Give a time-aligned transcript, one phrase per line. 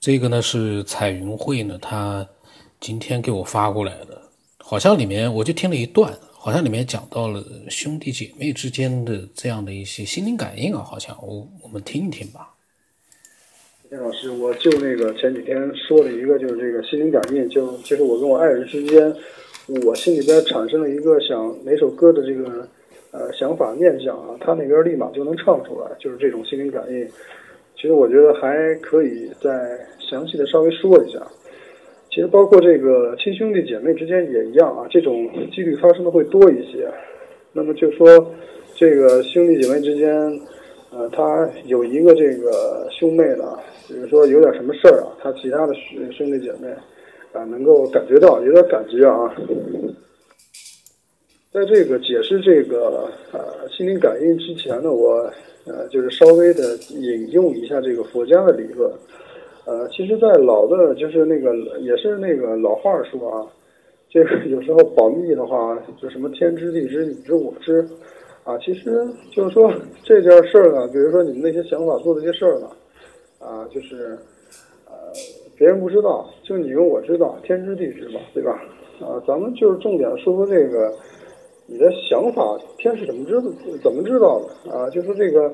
[0.00, 2.26] 这个呢是彩云会呢，他
[2.80, 4.22] 今天给我发过来的，
[4.58, 12.54] 好像里面我就听了一段，好像里面讲到了兄弟姐妹之间的这样的一些心灵感应啊，好像我我们听一听吧。
[13.88, 19.12] 田老师，我就那个前几天说了一个，就是这个心灵感应，就就是我跟我爱人之间，
[19.84, 22.68] 我心里边产生了一个想哪首歌的这个
[23.10, 27.10] 呃想法念想啊，他那边立马就能唱出来，就是这种心灵感应。
[27.80, 31.24] 其实我觉得还可以再详细的稍微说一下。
[32.10, 36.90] 其实包括这个亲兄弟姐妹之间也一样啊，这种几率发生的会多一些。
[37.52, 38.34] 那么就说
[38.74, 40.10] 这个兄弟姐妹之间，
[40.90, 43.58] 呃，他有一个这个兄妹呢。
[43.86, 46.68] 比如说有点什么事儿啊，他其他的兄兄弟姐妹
[47.32, 49.34] 啊能够感觉到，有点感觉啊。
[51.50, 55.32] 在这个解释这个呃心灵感应之前呢，我
[55.68, 58.90] 呃就是稍微的引用一下这个佛家的理论。
[59.64, 63.46] 呃，其实，在老的，就是那个也是那个老话说啊，
[64.08, 67.86] 这个有时候保密的话，就什么天知地知你知我知
[68.44, 72.68] 啊，其实就是说这件事儿呢，比如说你们那些想法做的这些事儿呢。
[73.40, 74.18] 啊，就是，
[74.84, 74.94] 呃，
[75.56, 78.60] 别人不知道，就你跟我知道，天知地知嘛，对吧？
[79.00, 80.92] 啊，咱们就是重点说说这个，
[81.70, 83.42] 你的想法，天是怎么知道？
[83.82, 84.72] 怎么知道的？
[84.72, 85.52] 啊，就说这个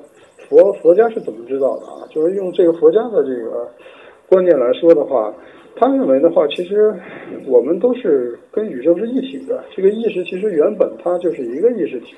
[0.49, 2.07] 佛佛家是怎么知道的啊？
[2.09, 3.69] 就是用这个佛家的这个
[4.29, 5.35] 观念来说的话，
[5.75, 6.95] 他认为的话，其实
[7.47, 9.65] 我们都是跟宇宙是一体的。
[9.75, 12.15] 这个意识其实原本它就是一个意识体，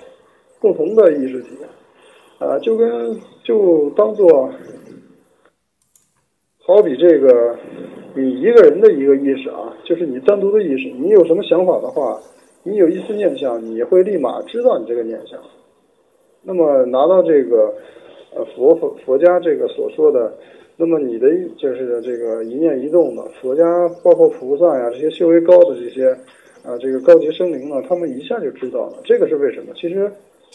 [0.60, 1.48] 共同的意识体，
[2.38, 4.52] 啊，就跟就当做。
[6.68, 7.56] 好比这个，
[8.16, 12.20] 你一个人的一个意识啊，就是你单独的意识，你有什么想法的话，
[12.66, 15.38] 你有一丝念想，你会立马知道你这个念想。
[16.42, 17.72] 那么拿到这个，
[18.34, 20.36] 呃，佛佛佛家这个所说的，
[20.76, 23.64] 那么你的就是这个一念一动的，佛家
[24.02, 26.08] 包括菩萨呀这些修为高的这些，
[26.64, 28.94] 啊，这个高级生灵呢，他们一下就知道了。
[29.04, 29.72] 这个是为什么？
[29.74, 30.10] 其实。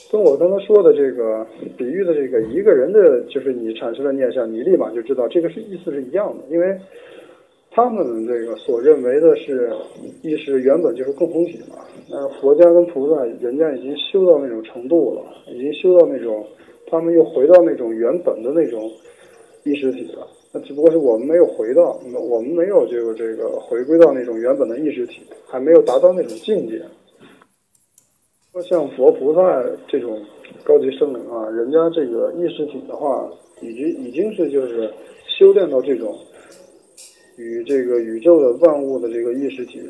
[0.09, 1.45] 跟我刚才说的这个
[1.77, 6.75] 比喻的这个一个人的，就是你产生的念想，你立马就知道这个是意思是一样的，因为
[7.73, 9.71] 他们这个所认为的是
[10.21, 11.77] 意识原本就是共同体嘛。
[12.09, 16.45] 那佛家跟菩萨，人家已经修到那种程度了，已经修到那种，
[16.87, 18.91] 他们又回到那种原本的那种
[19.63, 20.27] 意识体了。
[20.51, 21.97] 那只不过是我们没有回到，
[22.29, 26.81] 我们没有这个这个回归到那种原本的意识体，还没有达到那种境界。
[28.51, 30.19] 说像佛菩萨这种
[30.65, 34.91] 高级生灵啊，人家这个意识体的话，已经已经是就是
[35.25, 36.13] 修炼到这种
[37.37, 39.81] 与这个宇宙的万物的这个意识体，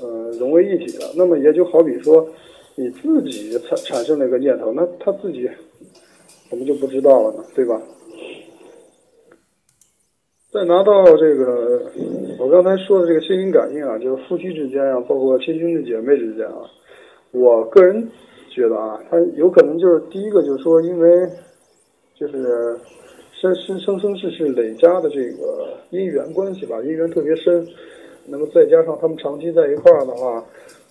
[0.00, 1.12] 呃，融为一体了。
[1.16, 2.28] 那么也就好比说，
[2.74, 5.48] 你自己产产生了一个念头，那他自己
[6.50, 7.44] 怎么就不知道了呢？
[7.54, 7.80] 对吧？
[10.52, 11.92] 再拿到这个
[12.38, 16.62] 我刚才说的这个心灵感应啊，就是夫妻之间啊，包括亲兄弟姐妹之间啊。
[17.32, 18.08] 我个人
[18.48, 21.28] 觉得啊，他有可能就是第一个，就是说，因为
[22.14, 22.78] 就是
[23.40, 27.66] 生生生生世世累加的这个姻缘关系吧，姻缘特别深。
[28.26, 30.44] 那么再加上他们长期在一块儿的话，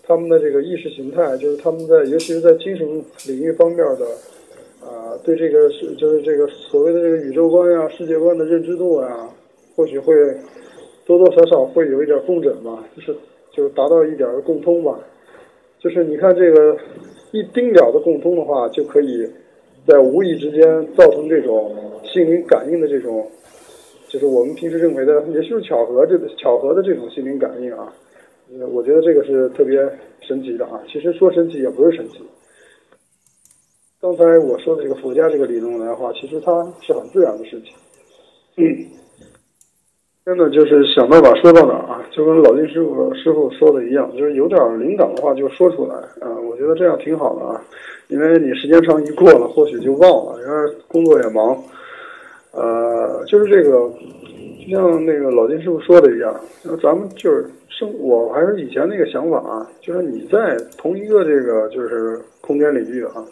[0.04, 2.88] 他们的这个意识形态，就是他们在尤其是在精神
[3.28, 4.06] 领域方面的
[4.82, 9.30] 啊，对这个是就是这个所谓的这个宇宙观呀、世界观的认知度呀，
[9.76, 10.14] 或许会
[11.06, 13.16] 多多少少会有一点共振吧，就是
[13.52, 14.98] 就是达到一点共通吧。
[15.80, 16.78] 就是你看这个
[17.32, 19.28] 一丁点的共通的话，就可以
[19.88, 20.64] 在无意之间
[20.96, 23.30] 造成这种心灵感应的这种，
[24.08, 27.94] 就是我们平时认为的，也就是巧合这个巧合的这种心灵感应啊。
[28.72, 29.78] 我觉得这个是特别
[30.22, 30.82] 神奇的啊。
[30.88, 32.20] 其实说神奇也不是神奇。
[34.02, 37.74] 刚才我说的这个佛家这个理论来的话，其实它是很自然的事情。
[40.26, 46.34] 真的就是想到哪说到哪啊，就跟老金师傅师傅说的一样，就是有点灵感的话就说出来啊。
[46.50, 47.62] 我觉得这样挺好的啊，
[48.08, 51.56] 因为你时间长一过了，或许就忘了，因为工作也忙。
[52.54, 53.88] 呃，就是这个，
[54.68, 63.24] 就像那个老金师傅说的一样，那咱们就是生，我还是以前那个想法啊，就是你在同一个这个就是空间领域啊，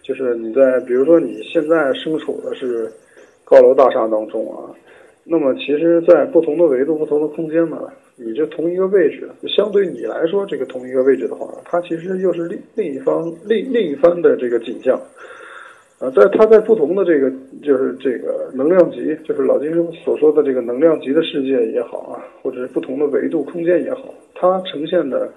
[0.00, 2.88] 就是你在比如说你现在身处的是
[3.44, 4.70] 高楼大厦当中啊。
[5.32, 7.80] 那么，其实，在不同的维度、不同的空间呢，
[8.16, 15.00] 你这同一个位置，相对你来说，这个同一个位置的话，它其实又是另另一方、另另一番的这个景象。
[16.00, 17.30] 啊，在它在不同的这个，
[17.62, 25.32] 就是这个能量级，就是老金师傅所说的这个能量级的世界也好啊，或者是不同的维度空间也好，它呈现的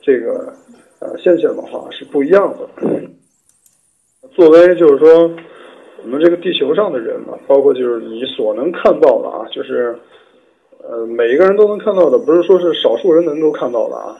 [0.00, 0.54] 这个
[1.00, 2.66] 呃现象的话是不一样的。
[4.30, 5.30] 作为就是说。
[6.04, 9.96] 我们这个地球上的人嘛，包括就是你所能看到的啊，就是
[10.82, 14.16] 呃每一个人都能看到的，不是说是少数人能够看到的啊。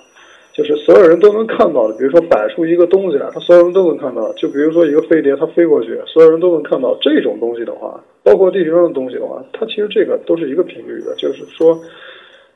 [0.54, 4.32] 就是所有人都能看到的，比如说摆出一个东西来，他所有人都能看到。
[4.34, 6.96] 就比如说一个飞碟，它飞过去，所有人都能看到。
[7.00, 11.12] 这种东西的话，包括地球上的东西的话，它其实这个都是一个频率的。
[11.16, 11.76] 就是说，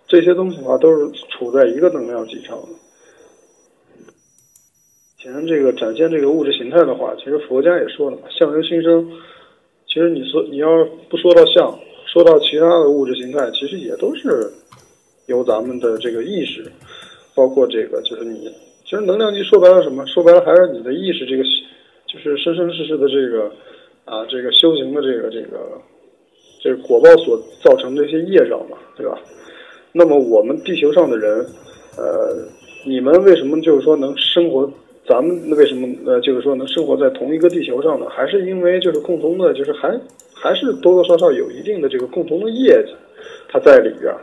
[0.07, 2.69] 这些东西的话都是处在一个能量级上的。
[5.21, 9.05] 前这个展现这个物质形态的话，其实佛家也说了嘛，相由心生。
[9.89, 10.69] 其实你说你要
[11.11, 11.77] 不说到相，
[12.07, 14.49] 说到其他的物质形态，其实也都是
[15.27, 16.71] 由咱们的这个意识。
[17.35, 18.49] 包括这个，就是你，
[18.85, 20.07] 其实能量级说白了什么？
[20.07, 21.43] 说白了还是你的意识，这个
[22.07, 23.51] 就是生生世世的这个
[24.05, 25.81] 啊，这个修行的这个这个
[26.63, 29.19] 这个果报所造成的一些业障嘛，对吧？
[29.91, 31.45] 那么我们地球上的人，
[31.97, 32.37] 呃，
[32.87, 34.71] 你们为什么就是说能生活？
[35.09, 38.07] 咱们为什么呃，就是说能生活在同一个地球上呢？
[38.11, 39.99] 还是因为就是共同的，就是还
[40.35, 42.93] 还是多多少少有一定的这个共同的业绩，
[43.49, 44.15] 它在里边。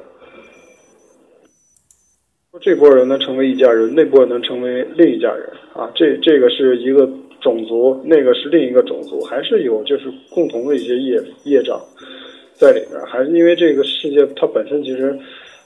[2.61, 5.91] 这波人能成为一家人，那波人能成为另一家人啊！
[5.93, 7.05] 这这个是一个
[7.41, 11.77] 种族，那个是另一个种族，还是有就是共同的一些业业障
[12.53, 15.13] 在里面，还是因为这个世界它本身其实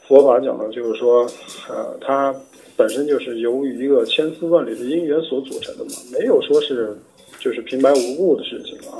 [0.10, 1.26] 佛法讲的就是说，
[1.70, 2.36] 呃，它
[2.76, 6.94] 本身就是由于一个千丝万缕的因缘所组成的嘛，没有说是
[7.40, 9.00] 就是平白无故的事情啊！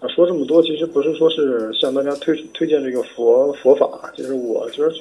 [0.00, 4.92] 啊，说这么多其实不是说是向大家推推荐这个佛佛法，就是我觉得。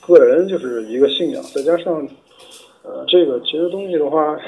[0.00, 1.96] 个人就是一个信仰，再加上，
[2.82, 4.40] 呃，这个其实东西的话，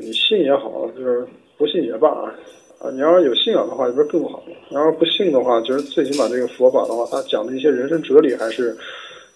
[0.00, 1.22] 你信也好，就是
[1.58, 2.90] 不信也罢啊。
[2.90, 4.54] 你要是有信仰的话，不是更好吗？
[4.70, 8.74] 然后不信的话，就是最起码这个佛法的话，它讲的一些人生哲理还是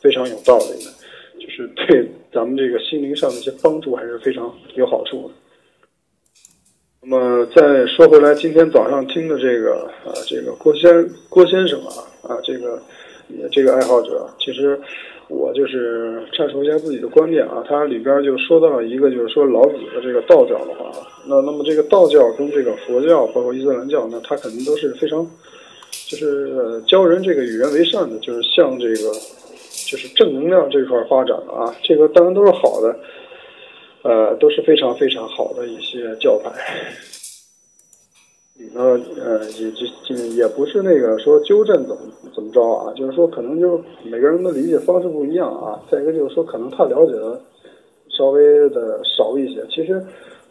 [0.00, 0.90] 非常有道理的，
[1.38, 5.34] 就是对咱们这个心灵上的一些帮助还是非常有好处的。
[7.02, 12.80] 那么再说回来，今天早上听的这个啊，这个郭先郭先生啊啊，这个
[13.52, 14.78] 这个爱好者，其实。
[15.28, 20.88] 我就是阐述一下自己的观点啊，他里边就说到了一个，就是说老子的这个道教的话，
[21.26, 25.28] 那那么这个道教跟这个佛教，包括伊斯兰教，那它肯定都是非常，
[26.06, 29.10] 就是教人这个与人为善的，就是向这个
[29.86, 32.98] 就是正能量这块发展啊，这个当然都是好的，
[34.02, 36.50] 呃，都是非常非常好的一些教派。
[38.58, 42.02] 里呢，呃，也就也不是那个说纠正怎么
[42.34, 45.78] 怎么着啊，就是说可能就是每个人的理解方式不一样啊。
[45.90, 47.40] 再一个就是说，可能他了解的
[48.08, 49.62] 稍微的少一些。
[49.68, 50.02] 其实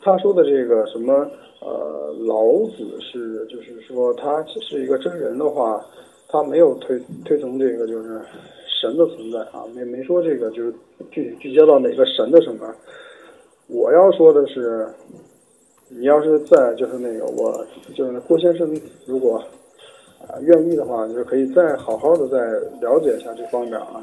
[0.02, 1.28] 他说的这个什么
[1.62, 2.44] 呃，老
[2.78, 5.84] 子是就是说他是一个真人的话，
[6.28, 8.22] 他没有推推崇这个就是
[8.80, 10.74] 神的存在啊，没没说这个就是
[11.12, 12.74] 具体聚焦到哪个神的什么。
[13.68, 14.88] 我要说的是。
[15.88, 17.64] 你要是在就是那个我
[17.94, 18.68] 就是郭先生，
[19.06, 19.38] 如果
[20.28, 22.38] 啊愿意的话，就是可以再好好的再
[22.82, 24.02] 了解一下这方面啊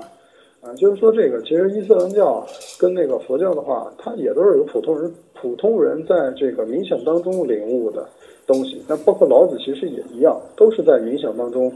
[0.60, 2.46] 啊，就是说这个其实伊斯兰教
[2.78, 8.08] 跟那个佛教的话，它也都是有普通人普通人在这个冥想当中领悟的
[8.46, 8.80] 东西。
[8.88, 11.70] 那包括老子其实也一样，都是在冥想当中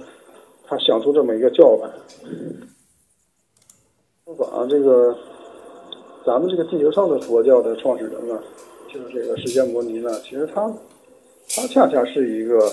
[0.64, 1.90] 他想出这么一个教来
[4.34, 4.44] 派。
[4.46, 5.16] 啊，这个
[6.24, 8.40] 咱们这个地球上的佛教的创始人呢？
[8.88, 10.72] 就是这个释迦牟尼呢，其实他，
[11.50, 12.70] 他恰恰是一个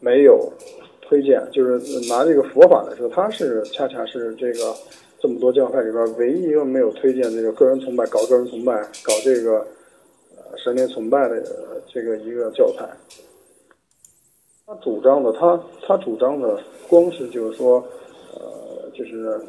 [0.00, 0.50] 没有
[1.02, 1.78] 推荐，就是
[2.08, 4.74] 拿这个佛法来说，他是恰恰是这个
[5.18, 9.66] 这么多教派里边唯一一个没有推荐这个个人崇拜、搞个人崇拜、搞这个
[10.36, 11.42] 呃神灵崇拜的
[11.92, 12.88] 这个一个教派。
[14.66, 17.82] 他主张的，他他主张的光是就是说，
[18.98, 19.40] 就是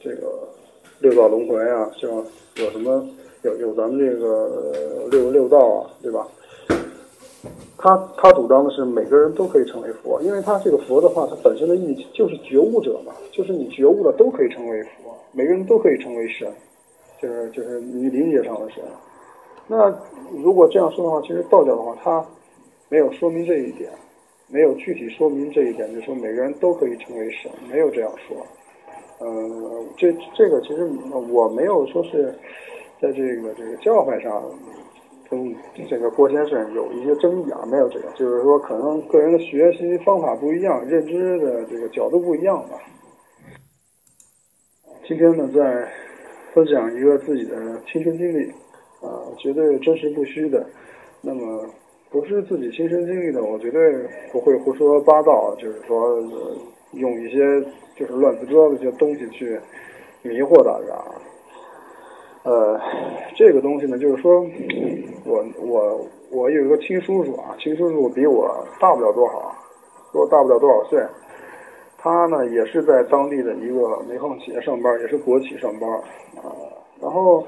[0.00, 0.46] 这个
[1.00, 2.08] 六道轮回啊，像
[2.56, 3.04] 有什么。
[3.44, 6.26] 有有咱们这个六六道啊，对吧？
[7.78, 16.52] 他他主张的是每个人都可以成为佛，因为他这个佛的话，它本身的意义就是觉悟者嘛，就是你觉悟了都可以成为佛，每个人都可以成为神，
[17.22, 18.82] 就是就是你理解上的神。
[19.68, 19.96] 那
[20.32, 22.26] 如果这样说的话，其实道教的话，它
[22.88, 23.88] 没有说明这一点，
[24.48, 28.36] 没有具体说明这一点，就说每个人都可以成为神，没有这样说。
[29.20, 30.88] 嗯，这这个其实
[31.32, 32.34] 我没有说是。
[33.00, 34.42] 在这个这个教派上，
[35.30, 35.54] 跟
[35.88, 42.76] 这个郭先生有一些争议啊，没有这个，就是说可能个人的学习方法不一样，认知的这个角度不一样吧。
[45.06, 45.88] 今天呢，在
[46.52, 48.50] 分享一个自己的亲身经历，
[49.00, 50.66] 啊，绝对真实不虚的。
[51.20, 51.64] 那么
[52.10, 53.94] 不是自己亲身经历的，我绝对
[54.32, 56.20] 不会胡说八道，就是说
[56.92, 57.60] 用一些
[57.96, 59.60] 就是乱七八糟的一些东西去
[60.22, 60.94] 迷惑大家。
[62.44, 62.80] 呃，
[63.36, 64.46] 这个东西呢，就是说，
[65.24, 69.54] 我我我有一个亲叔叔啊，亲叔叔比我大不了多少，
[70.12, 71.02] 我大不了多少岁。
[71.98, 76.54] 他呢也是在当地的一个煤矿企业上班，也是国企上班啊。
[77.02, 77.44] 然后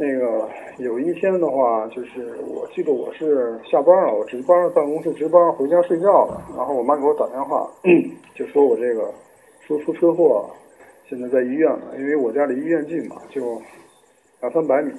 [0.00, 6.40] 那个有一天的话，就是我记得我是下班了，我值班办公室值班回家睡觉了。
[6.56, 7.68] 然后我妈给我打电话，
[8.32, 9.12] 就说我这个
[9.66, 10.48] 说出车祸，
[11.08, 13.60] 现在在医院呢，因为我家离医院近嘛，就
[14.40, 14.92] 两三百米。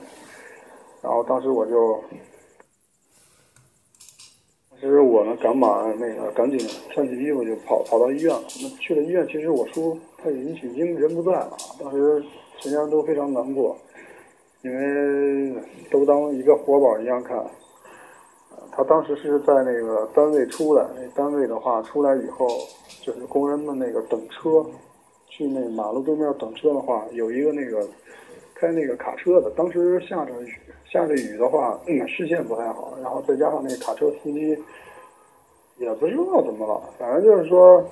[1.02, 2.04] 然后当时我就。
[4.82, 6.58] 其实我呢，赶马那个赶紧
[6.92, 8.42] 穿起衣服就跑跑到医院了。
[8.62, 11.52] 那去了医院，其实我叔他已经已经人不在了。
[11.82, 12.24] 当时
[12.60, 13.78] 全家人都非常难过，
[14.62, 17.44] 因为都当一个活宝一样看。
[18.72, 22.48] 他当时是在那个单位出来，那单位的话出来以后，
[23.02, 24.66] 就是工人们那个等车，
[25.28, 27.88] 去那马路对面等车的话，有一个那个
[28.54, 30.54] 开那个卡车的，当时下着雨。
[30.92, 34.58] 下着雨的话，视线不太好，然后再加上那卡车司机
[35.78, 37.88] 也不知道怎么了，反正就是说，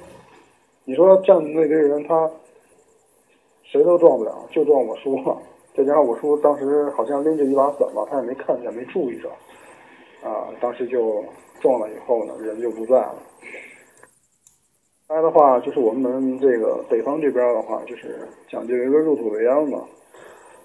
[0.83, 2.27] 你说站那堆人，他
[3.63, 5.37] 谁都撞不了，就撞我叔了。
[5.77, 9.29] 再加上我叔当时好像拎着一把伞吧，他也没看见，没注意着，
[10.27, 11.23] 啊，当时就
[11.61, 13.15] 撞了以后呢，人就不在了。
[15.07, 19.83] 来的话，就是我们这个北方这边的话，就是讲究一个入土为安嘛。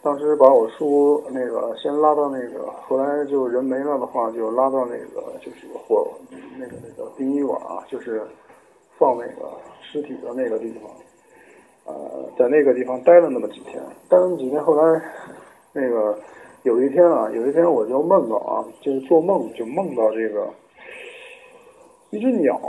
[0.02, 6.09] 当时把我叔那个先拉到那个，后来就人没了的话，就拉到那个就是火
[6.59, 8.26] 那个那个殡仪馆啊，就是
[8.99, 9.52] 放那个
[9.83, 10.90] 尸体的那个地方。
[11.84, 11.94] 呃，
[12.38, 15.02] 在那个地方待了那么几天，待了几天，后来
[15.72, 16.18] 那个
[16.62, 20.48] 有一天啊，有一天我就梦到啊，就是做梦就梦到这个
[22.10, 22.60] 一只鸟。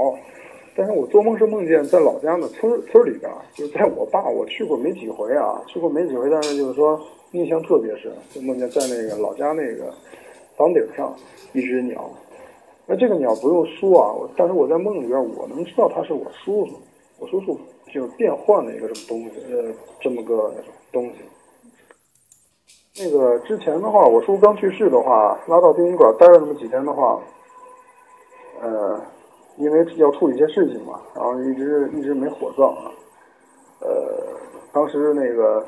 [0.76, 7.00] 但是我做梦是梦见在老家的村村里边，就在我爸我去过没几回啊，去过没几回，但是就是说
[7.34, 9.94] 印象特别深，就梦见在那个老家那个
[10.58, 11.16] 房顶上
[11.54, 12.10] 一只鸟。
[12.88, 16.74] 那这个鸟不用说啊，但是我在梦里边我能知道它是我叔叔，
[17.20, 17.56] 我叔叔
[17.92, 20.54] 就变换了一个什么东西，呃，这么个
[20.92, 21.16] 东西。
[23.04, 27.20] 那个之前的话，我叔刚去世的话，拉到殡仪馆待了那么几天的话，
[28.62, 29.02] 呃。
[29.58, 32.90] 因为要处理一些事情嘛，然后一直一直没火葬啊。
[33.82, 34.36] 呃，
[34.72, 35.64] 当时那个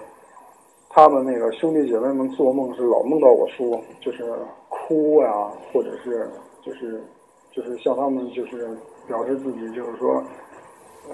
[0.90, 4.26] 他们那个兄弟姐妹们做梦是老梦到我叔，就是
[4.70, 6.28] 哭呀，或者是
[6.64, 7.00] 就是
[7.52, 8.76] 就是向他们就是
[9.08, 10.20] 表示自己就是说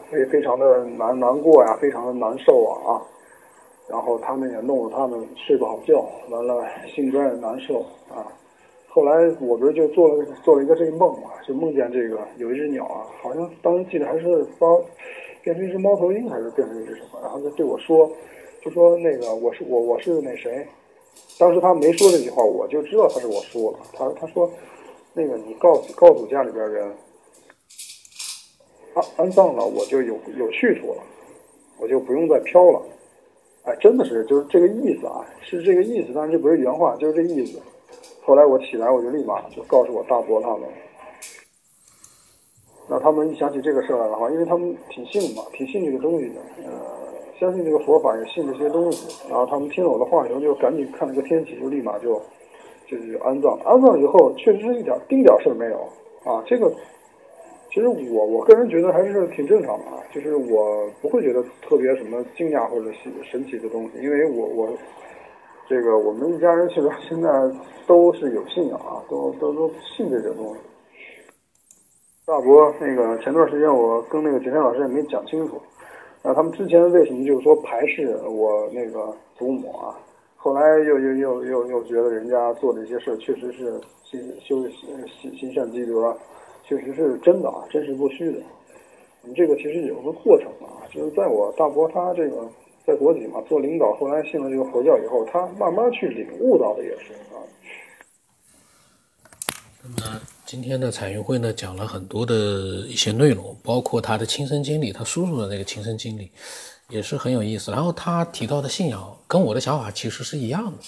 [0.10, 3.01] 非非常的难难过呀，非常的难受啊。
[3.88, 7.79] 然后他们也弄得他们睡不好觉，完了心里边也难受
[8.10, 8.25] 啊。
[8.88, 14.81] 后来我不是就做了做了一个这个梦嘛，就梦见这个有一只鸟啊，好像当时记得还是猫
[15.41, 18.10] 变成一只猫头鹰，还是变成一只什么，然后就对我说，
[18.62, 20.65] 就说那个我是我我是那谁，
[21.39, 23.79] 当时他没说这句话，我就知道他是我说了。
[23.93, 24.50] 他他说
[25.13, 26.89] 那个你告诉告诉家里边人，
[28.93, 31.03] 安安葬了我就有有去处了，
[31.79, 32.81] 我就不用再飘了。
[33.63, 37.60] 哎，真的是就是这个意思啊，是这个意思，但是这不是原话，就是这意思。
[38.24, 40.62] 后来我起来，我就立马就告诉我大伯他们。
[42.89, 46.71] 那他们一想起这个事儿来的话，因为他们挺信嘛，挺信这个东西的，呃，
[47.39, 49.07] 相信这个佛法，也信这些东西。
[49.29, 52.21] 然后他们听了我的话以后，就赶紧看了个天气，就立马就
[52.88, 53.57] 就是安葬。
[53.63, 55.77] 安葬以后，确实是一点丁点事儿没有
[56.29, 56.43] 啊。
[56.45, 56.74] 这个
[57.73, 64.77] 其实我我个人觉得还是挺正常的啊，就是我不会觉得特别什么惊讶或者神神奇的东西，因为我我。
[65.69, 67.29] 这个我们一家人其实 现在
[67.87, 70.59] 都是有信仰啊，都都都信这些东西。
[72.25, 75.61] 大伯，那个前段时间我跟那个景天老师也没讲清楚，
[76.23, 79.95] 啊，他们之前为什么就是说排斥我那个祖母啊？
[80.35, 86.13] 后来又又又又又觉得人家做的一些事确实是行修行行善积德，
[86.71, 88.39] 确实是真的啊，真实不虚的。
[89.23, 92.49] 你这个其实有个过程啊，就是在我大伯他这个。
[92.83, 97.37] 在国企嘛，做领导，后来信了这个佛教以后，他慢慢去领悟到的也是啊。
[99.83, 102.33] 那么今天的彩云会呢，讲了很多的
[102.87, 106.31] 一些内容，包括他的亲身经历，他叔叔的那个亲身经历，
[106.89, 107.69] 也是很有意思。
[107.69, 110.79] 然后他提到的信仰，跟我的想法其实是一样的，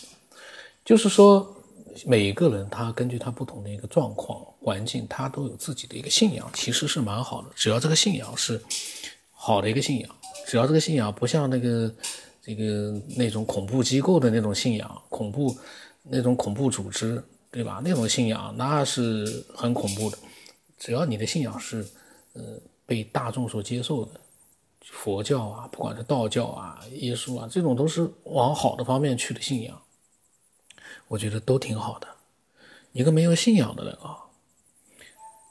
[0.84, 1.48] 就是说
[2.06, 7.50] 每一个人他根据他不同的一个状况、环境，他都有自己的一个信仰，其实是蛮好的。
[7.56, 8.62] 只要这个信仰是
[9.32, 10.16] 好的一个信仰。
[10.46, 11.94] 只要这个信仰不像那个
[12.42, 15.56] 这个那种恐怖机构的那种信仰，恐怖
[16.02, 17.82] 那种恐怖组织，对吧？
[17.84, 20.18] 那种信仰那是很恐怖的。
[20.78, 21.86] 只要你的信仰是
[22.34, 22.42] 呃
[22.86, 24.20] 被大众所接受的，
[24.82, 29.82] 佛教啊，不管是道教啊、耶稣啊，这种都是往好的方面去的信仰，
[31.08, 32.08] 我觉得都挺好的。
[32.92, 34.18] 一个没有信仰的人啊，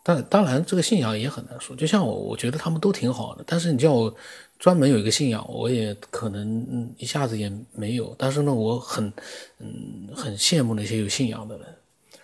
[0.04, 1.74] 但当然，这个信仰也很难说。
[1.74, 4.14] 就像我，我觉得他们都挺好的，但是你叫我
[4.58, 8.14] 专门有一个信仰，我也可能一下子也没有。
[8.16, 9.12] 但是呢，我很
[9.58, 11.66] 嗯很羡慕那些有信仰的人。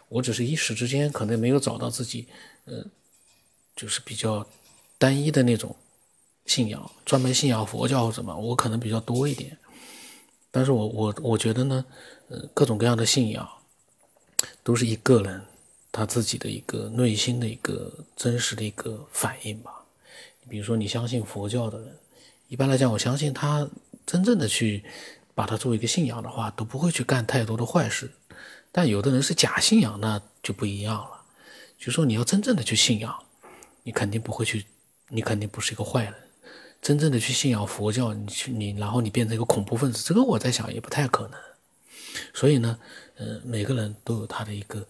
[0.08, 2.26] 我只是一时之间可能没有找到自己，
[2.64, 2.84] 呃，
[3.76, 4.46] 就是比较
[4.98, 5.74] 单一的那种
[6.46, 9.58] 信仰，专门信仰佛教或什么，我可能比较多一点。
[10.50, 11.84] 但是我我我觉得呢，
[12.28, 13.48] 呃，各种各样的信仰
[14.62, 15.42] 都是一个人。
[15.90, 19.72] 他自己的一个内心的一个真实的一个反应吧。
[20.46, 21.96] 比如说，你相信佛教的人，
[22.46, 23.68] 一般来讲，我相信他
[24.06, 24.84] 真正的去
[25.34, 28.12] 把它作为一个信仰的话，都不会去干太多的坏事。
[28.70, 31.22] 但有的人是假信仰，那就不一样了。
[31.78, 33.18] 就说你要真正的去信仰，
[33.82, 34.66] 你肯定不会去，
[35.08, 36.14] 你肯定不是一个坏人。
[36.80, 41.40] 真正的去信仰佛教，你去你，然后你变成一个恐怖分子，这个我在想也不太可能。
[42.34, 42.78] 所以呢，
[43.16, 44.86] 呃，每个人都有他的一个。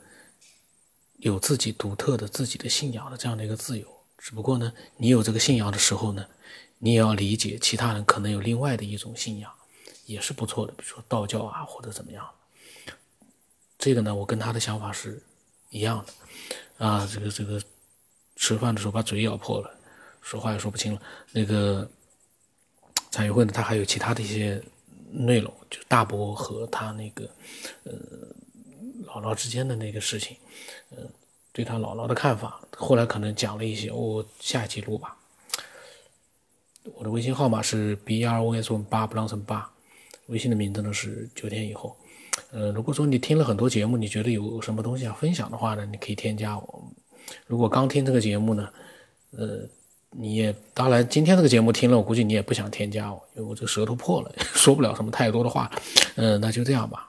[1.21, 3.85] 有自己独特的自己的信仰的这样的一个自由，
[4.18, 6.25] 只不过呢，你有这个信仰的时候呢，
[6.78, 9.52] 你也要理解其他人可能有另外的一种信仰，
[10.07, 12.25] 也是不错的，比如说道教啊或者怎么样。
[13.80, 15.21] 这个呢，我跟他的想法是
[15.71, 17.61] 一样的，啊，这个这个
[18.37, 19.77] 吃饭的时候把嘴咬破了，
[20.28, 21.00] 说话也说不清了。
[21.32, 21.88] 那个
[23.11, 24.62] 参与会呢，他还有其他的一些
[25.11, 27.25] 内容，就大伯和他那个
[27.85, 27.92] 呃
[29.06, 30.37] 姥姥之间的那个事情。
[30.90, 31.08] 嗯，
[31.50, 35.16] 对他姥姥的看法，后来可能讲了一些，我下一期录吧。
[36.94, 39.70] 我的微信号码是 b r o s 八不浪成八，
[40.26, 41.97] 微信的名字呢是九天以后。
[42.50, 46.85] 呃，如果说你听了很多节目，你觉得有什么东西要分享的话呢，你可以添加我。
[47.47, 48.68] 如果刚听这个节目呢，
[49.32, 49.68] 呃，
[50.11, 55.71] 你也当然今天这个节目听了，我估计你也不想添加我，因为我这舌头破了， 说不了什么太多的话。
[56.17, 57.08] 嗯，那就这样吧。